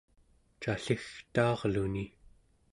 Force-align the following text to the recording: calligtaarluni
calligtaarluni 0.61 2.05